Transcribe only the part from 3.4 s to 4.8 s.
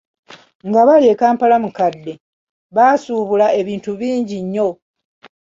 ebintu bingi nnyo.